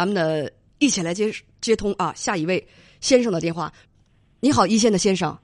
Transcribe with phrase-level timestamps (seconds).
[0.00, 1.30] 咱们的一起来接
[1.60, 2.66] 接通啊，下一位
[3.00, 3.70] 先生的电话。
[4.40, 5.38] 你好，一线的先生。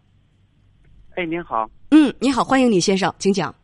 [1.14, 1.70] 哎，您好。
[1.90, 3.54] 嗯，你好，欢迎你，先生，请讲。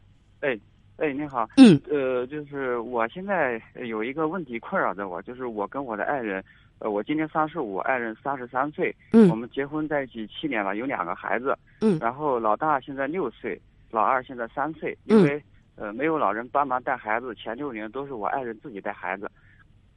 [0.41, 0.55] 哎，
[0.99, 1.49] 哎，您好。
[1.57, 1.81] 嗯。
[1.89, 6.45] 呃，就是我现在有一个问题困扰着我，就是我跟我的爱人，
[6.79, 8.95] 呃，我今年三十五，爱人三十三岁。
[9.13, 9.31] 嗯。
[9.31, 11.57] 我们结婚在一起七年了，有两个孩子。
[11.81, 11.99] 嗯。
[12.03, 13.59] 然后老大现在六岁，
[13.91, 14.95] 老二现在三岁。
[15.07, 15.43] 因为
[15.77, 19.31] 呃没有老人帮忙带孩子，前六年都是我爱人自己带孩子。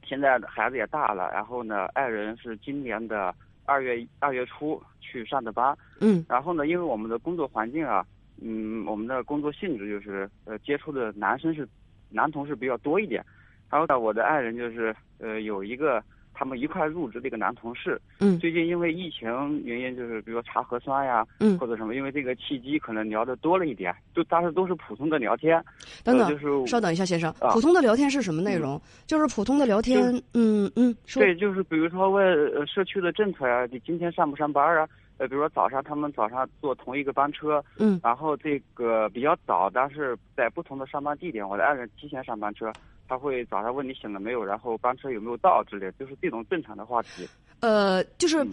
[0.05, 3.34] 现在孩子也大了，然后呢，爱人是今年的
[3.66, 5.75] 二月二月初去上的班。
[5.99, 6.25] 嗯。
[6.30, 8.05] 然后呢，因为我们的工作环境啊，
[8.41, 11.67] 嗯，我们的工作性质就是呃接触的男生是
[12.09, 13.25] 男同事比较多一点。
[13.70, 16.02] 然后呢，我的爱人就是呃有一个
[16.35, 17.99] 他们一块入职的一个男同事。
[18.20, 18.38] 嗯。
[18.39, 19.27] 最近因为疫情
[19.63, 25.63] 原因，就是比如说查核酸呀，嗯，或者什么，因为这个契机可能聊的多了一点，就当时都是普通的聊天。
[26.03, 28.80] 等等，就是稍等一下，先生，普通的聊天是什么内容？
[29.08, 31.23] 就是普通的聊天，嗯嗯，说。
[31.23, 34.88] 对，就是比如说问呃社区的政策呀，你今天上不上班啊？
[35.17, 42.69] 呃，比如说早上他们早上坐同一个班车，嗯，然后这个比较早，但是在不同的上班地点，我的爱人提前上班车，
[43.08, 47.28] 他会早上问你醒了没有，然后班车有没有到之类，就是这种正常的话题。
[47.59, 48.45] 呃，就是，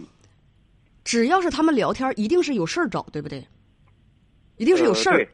[1.03, 3.45] 只要是他们聊天，一定是有事儿找，对不对？
[4.57, 5.27] 一定是有事儿。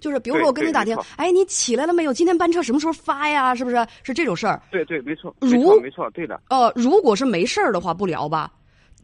[0.00, 2.12] 就是比如说我跟你打电话，哎，你起来了没有？
[2.12, 3.54] 今天班车什么时候发呀？
[3.54, 3.86] 是不是？
[4.02, 4.60] 是这种事儿。
[4.70, 5.34] 对对，没错。
[5.40, 6.40] 如没错，对的。
[6.48, 8.50] 呃，如果是没事儿的话，不聊吧。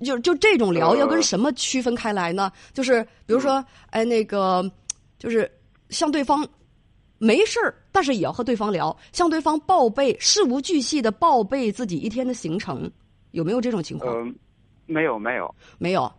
[0.02, 2.50] 就就这种聊要跟什么区分开来呢？
[2.72, 4.64] 就是比如说，哎，那个，
[5.19, 5.50] 就是
[5.91, 6.42] 向对方
[7.22, 12.90] 没事儿，但是也要和对方聊，向对方报备，事无巨细的报备自己一天的行程，
[13.32, 14.10] 有没有这种情况？
[14.27, 14.34] 嗯，
[14.86, 16.10] 没有，没有，没有。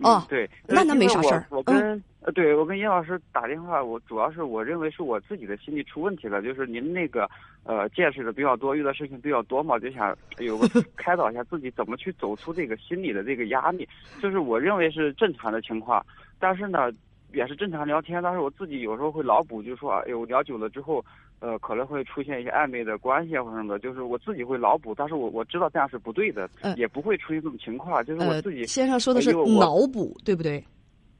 [0.00, 1.46] 哦，对，那那没啥事儿。
[1.50, 7.28] 我跟呃，对我跟叶老师打电话，我主要是我认为是我自己的心理出问题了，就是您那个
[7.62, 13.88] 呃见识的比较多，遇到事情比较多嘛，就想有个 开导一下自己怎么去走出这个心理的这个压力。
[14.20, 16.04] 就是我认为是正常的情况，
[16.40, 16.90] 但是呢
[17.32, 21.04] 也是正常聊天，但是我自己有时候会脑补，就说哎呦聊久了之后，
[21.40, 28.60] 呃可能会出现一些暧昧的关系啊或什么的，就是我自己会脑补，但是我我知道这样是不对的，嗯、也不会出现这种情况，就是我自己。
[28.60, 30.64] 呃、先生说的是脑补，对不对？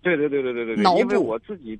[0.00, 1.78] 对对对对对对对，因为我自己，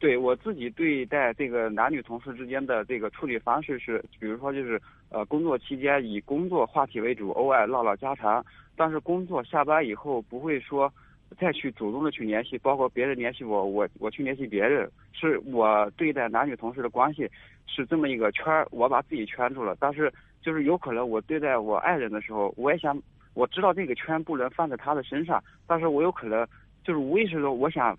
[0.00, 4.80] 对我自己对待这个男女同事之间的这个处理方式是，比如说就是
[5.10, 8.44] 呃工作期间以工作话题为主，偶尔唠唠家常，
[8.74, 10.92] 但是工作下班以后不会说
[11.36, 17.28] 再去主动的去联系，包括别人联系我，我我去联系别人，是我对待男女同事的关系
[17.66, 22.96] 是这么一个圈儿，我把自己圈住了，但是就是有可能我对待我爱人的时候，我也想
[23.34, 26.46] 我知道这个圈不能放在他的身上，但是我有可能。
[26.84, 27.94] 就是无意识的，我想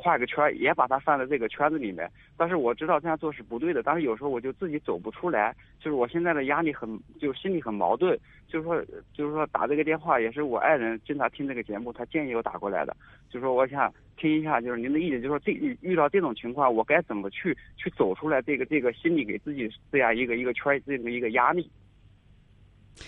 [0.00, 2.10] 画一个圈，也把它放在这个圈子里面。
[2.36, 5.54] 但是我知道这样做是不对的，但是有时候我就自己走不出来。
[5.78, 8.18] 就是我现在的压力很，就心里很矛盾。
[8.48, 8.82] 就是说，
[9.14, 12.96] 就是说打这个电话也是我爱人经常听这个节目，他建议我打过来的。
[13.30, 18.42] 就是说，我想听一下，就是您的意见，就是说这遇到这种情况，我该怎么去去走出来？
[18.42, 21.70] 这个这个心里给自己这样一个一个圈，这么一个压力。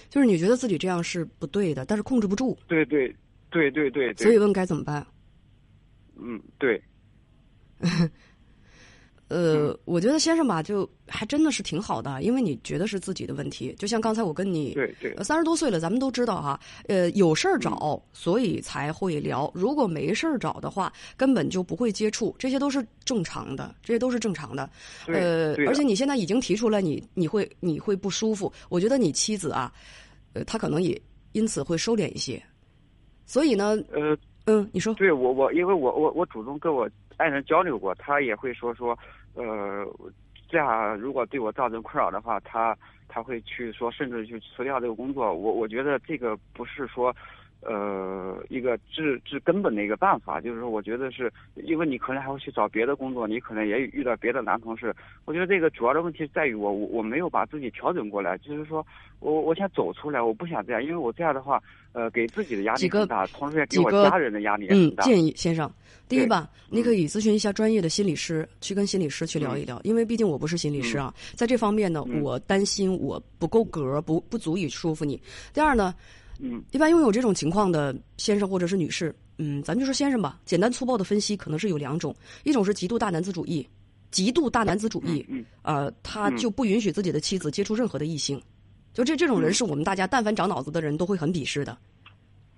[0.09, 2.57] 就是你觉得自己这样是不对的，但是控制不住。
[2.69, 3.15] 对对
[3.51, 4.15] 对对对。
[4.15, 5.05] 所以问该怎么办？
[6.17, 6.83] 嗯，对。
[9.29, 13.75] 呃，我觉得先生吧，就还真的是挺好的，因为你觉得是自己的问题。
[13.79, 19.51] 就像刚才我跟你，对对，三十多岁了，咱们都知道哈，呃，有事儿找，所以才会聊。
[19.55, 24.69] 如果没事儿找的话，根本就不会接触，这些都是正常的，这些都是正常的。
[25.07, 29.73] 呃，而且你现在已经提出来，你你会你会不舒服，我觉得你妻子啊，
[30.35, 31.01] 呃，她可能也
[31.33, 32.43] 因此会收敛一些。
[33.25, 34.15] 所以呢，呃。
[34.47, 34.93] 嗯，你说。
[34.95, 38.99] 对我我因为我我我主动跟我爱人交流过，他也会说说，
[39.35, 39.87] 呃，
[40.49, 42.77] 这样如果对我造成困扰的话，他
[43.09, 45.33] 他会去说，甚至去辞掉这个工作。
[45.33, 47.15] 我我觉得这个不是说，
[47.63, 54.95] 呃，一个治治根本的一个办法，就是说，我觉得是因为你可能还会去找别的工作，你可能也遇到别的男同事。
[55.25, 58.85] 我觉得这个主要的问题在于我我我没有把自己调整过来，就是说
[59.21, 61.63] 我我想走出来，我不想这样，因为我这样的话。
[61.95, 65.05] 呃，给自己的压力很大，同时也给我家人的压力很大。
[65.05, 65.71] 嗯，建议先生，
[66.09, 75.21] 第一吧，你可以咨询一下专业的心理师，去跟心理师去聊一聊，因为毕竟我不是心理师啊，在这方面呢，我担心我不够格，不不足以说服你。
[75.53, 75.95] 第二呢，
[76.39, 82.15] 嗯，一般拥有这种情况的先生或者是女士，嗯，咱就说先生吧，简单粗暴的分析可能是有两种，
[82.45, 83.67] 一种是极度大男子主义，
[84.11, 85.25] 极度大男子主义，
[85.63, 88.41] 呃，他就不允许自己的妻子接触任何的异性。
[88.93, 91.77] 就这这种人是我们大家但凡长脑子的人都会很鄙视的，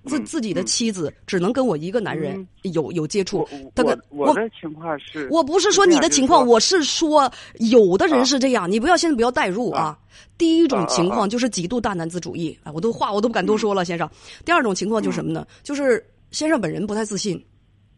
[0.07, 3.47] 自自己的妻子只能跟我一个男人有有接触。
[3.75, 8.71] 他跟我的情况是，我不是说你的情况，我是说有的人是这样。
[8.71, 9.99] 你不要现在不要代入啊。
[10.37, 14.09] 第一种情况就是极度大男子主义，啊，我都话我都不敢多说了，先生。
[14.45, 15.47] 第二种情况就是什么呢？
[15.63, 17.43] 就是先生本人不太自信，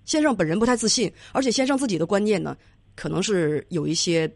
[0.05, 2.57] 先生本人不太自信，而且先生自己的观念呢，
[2.95, 4.31] 可能是有一些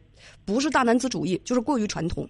[0.44, 2.28] 不是大男子主义，就是过于传统。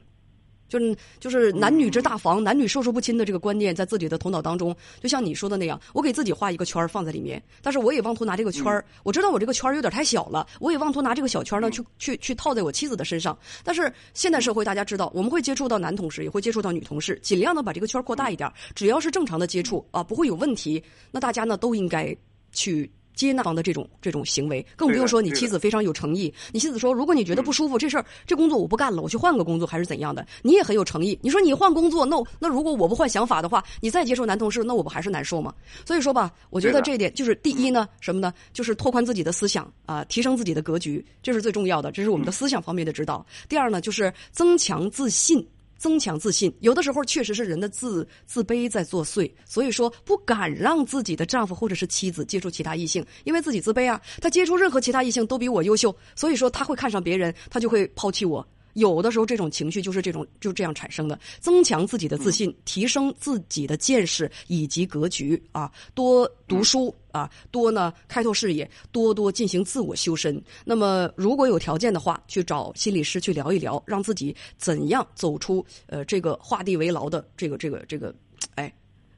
[0.70, 13.36] 就是就是男女之大防，男女授受不亲的这个观念，在自己的头脑当中，就像你说的那样，我给自己画一个圈儿放在里面，但是我也妄图拿这个圈儿，我知道我这个圈儿有点太小了，我也妄图拿这个小圈呢去去去套在我妻子的身上。
[13.64, 20.80] 但是现代社会大家知道，我们会接触到男同事，也会接触到女同事，尽量的把这个圈扩大一点，只要是正常的接触啊，不会有问题，
[21.10, 22.16] 那大家呢都应该
[22.52, 22.88] 去。
[23.14, 26.32] 接纳方的这种这种行为，更不用说你妻子非常有诚意。
[26.52, 30.26] 你妻子说，如果你觉得不舒服，这事儿这工作我不干了，我去换个工作还是怎样的？
[30.42, 31.18] 你也很有诚意。
[31.22, 35.54] 你说你换工作，那那如果我不换想法的话，你再接受男同事，那我不还是难受吗？
[35.84, 38.32] 所以说吧，我觉得这一点就是第一呢，什么呢？
[38.52, 43.24] 就是拓宽自己的思想啊，提升自己的格局，这是最重要的，这是我们的思想方面的指导。
[43.48, 45.46] 第二呢，就是增强自信。
[45.80, 53.98] 增强自信，有的时候确实是人的自自卑在作祟，所以说不敢让自己的丈夫或者是妻子接触其他异性，因为自己自卑啊。
[54.20, 58.46] 他接触任何其他异性都比我优秀，所以说他会看上别人，他就会抛弃我。
[58.74, 61.18] 有的时候，这种情绪就是这种就这样产生的。
[61.40, 70.40] 增强自己的自信，提升自己的见识以及格局啊，多读书啊，多呢开拓视野，多多进行自我修身。
[70.64, 78.14] 那么，如果有条件的话，去找心理师去聊一聊，让自己怎样走出呃这个画地为牢的这个这个这个，
[78.54, 78.72] 哎，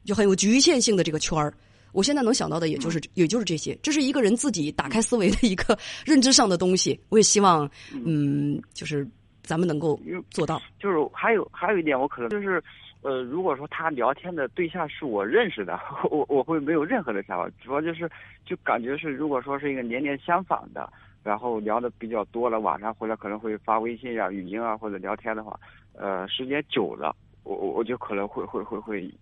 [0.05, 1.53] 就很有局限性的这个圈儿。
[1.93, 3.79] 我现在能想到的，也就是也就是这些。
[3.83, 6.99] 这是一个人自己打开思维的一个认知上的东西。
[7.11, 9.07] 我也希望，嗯，就是。
[9.43, 9.99] 咱们能够
[10.31, 12.63] 做到，就是还有还有一点，我可能就是，
[13.03, 15.79] 呃，如果说他聊天的对象是我认识的，
[16.11, 18.11] 我我会没有任何的想法，主要就是
[18.47, 20.91] 就感觉是，如果说是一个年龄相仿的，
[21.23, 25.59] 然后聊的比较多了，晚上回来可能会发微信啊、语音啊或者聊天的话，
[25.95, 29.13] 呃，时间久了，我我我就可能会会会会，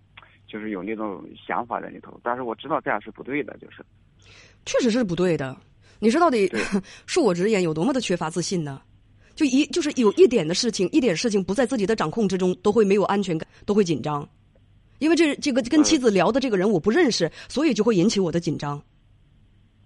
[0.46, 3.82] 就是有那种想法在里头，但是我知道这样是不对的，就是，
[4.66, 5.56] 确实是不对的，
[5.98, 6.46] 你说到底，
[7.08, 8.82] 恕我直言，有多么的缺乏自信呢？
[9.40, 14.28] 就一就是有一点的事情，一点事情不在自己的掌控之中，都会没有安全感，都会紧张，
[14.98, 18.78] 因为这这个跟妻子聊的这个人我不认识，所以就会引起我的紧张。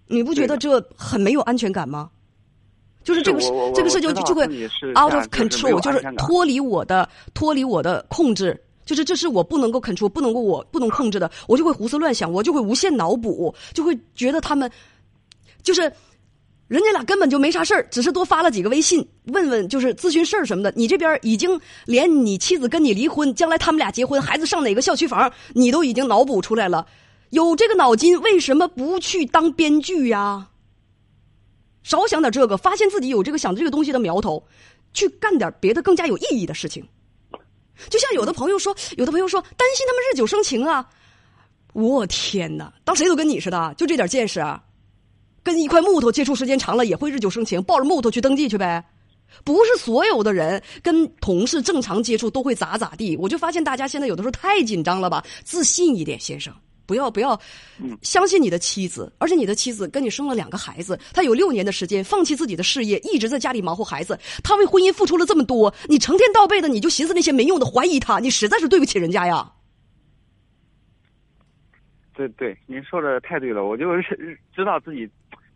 [0.07, 2.11] 你不觉得这很没有安全感吗？
[3.01, 4.43] 就是这个事，这个事就就会
[4.91, 14.69] out of control，就是脱离我的脱离我的控制，就是这是我不能够 control，不能够我不能控制的，我就会胡思乱想，我就会无限脑补，就会觉得他们
[15.63, 15.89] 就是。
[16.67, 20.73] 人家俩根本就没啥事儿，只是多发了几个微信，问问就是咨询事儿什么的。
[20.75, 26.87] 你这边已经连你妻子跟你离婚，将来他们俩结婚，孩子上哪个校区房，你都已经脑补出来了。
[27.29, 30.47] 有这个脑筋，为什么不去当编剧呀？
[31.83, 34.43] 少想点这个，发现自己有这个想这个东西的苗头，
[34.91, 36.83] 去干点别的更加有意义的事情。
[37.89, 40.89] 就像有的朋友说，有的朋友说担心他们日久生情啊。
[41.73, 44.63] 我天哪，当谁都跟你似的，就这点见识啊！
[45.45, 48.83] 跟一块木头接触时间长了也会日久生情，抱着木头去登记去呗。
[49.43, 53.15] 不是所有的人跟同事正常接触都会咋咋地。
[53.17, 56.51] 我就发现大家现在有的时候太紧张了吧，自信一点，先生，
[56.87, 57.39] 不要不要，
[58.01, 69.51] 相信你的妻子，而且你的妻子跟你生了两个孩子，她有六年的时间放弃自己的事业，一直在家里忙活孩子，她为婚姻付出了这么多，你成天倒背的，你就寻思那些没用的，怀疑她，你实在是对不起人家呀。
[72.15, 75.05] 对对，您说的太对了，我就是知道自己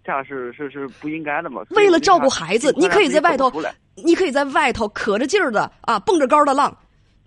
[0.04, 1.62] 这样是是是不应该的嘛。
[1.72, 3.52] 为了照顾孩子，你可以在外头，
[3.96, 6.76] 你可以在外头可着劲儿的啊，蹦着高的浪，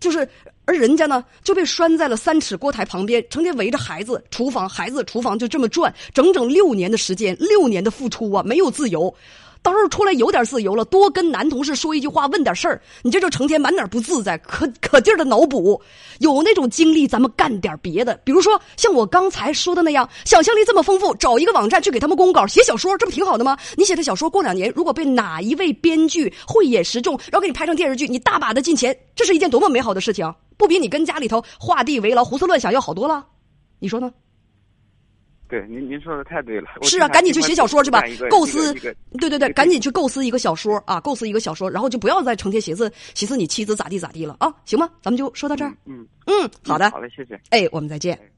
[0.01, 0.29] 就是
[0.65, 9.15] 而人家呢就被拴在了三尺锅台旁边，成天围着孩子，厨房孩子厨房就这么转，整整六年的时间，六年的付出啊，没有自由。
[9.63, 15.81] 到时候出来有点自由了，多跟男同事说一句话，问点事儿，你这就成天满哪不自在，可 可劲儿的脑补。
[16.19, 23.57] 有那种精力，咱们干点别的，比如说像我刚才说的那样，想象力这么丰富，找一个网站去给他们公稿写小说，这不挺好的吗？
[23.77, 33.25] 你写的小说过两年，如果被哪一位编剧慧眼识中，然后给你拍成电视剧，你大把的进钱，这是一件多么美好的事情，不比你跟家里头画地为牢、胡思乱想要好多了？
[33.79, 34.11] 你说呢？
[35.53, 36.71] 对，您您说的太对了。
[36.81, 38.73] 是啊，赶紧去写小说去吧，构思。
[38.73, 44.89] 对对对，赶紧去构思一个小说啊，构思一个小说，然后就不要再成天寻思寻思你妻子咋地咋地了啊，行吗？
[45.03, 45.71] 咱们就说到这儿。
[45.85, 46.91] 嗯嗯，好的。
[46.91, 47.39] 好嘞，谢谢。
[47.51, 48.19] 哎，我们再见。